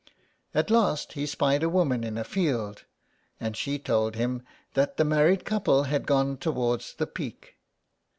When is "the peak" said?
6.95-7.57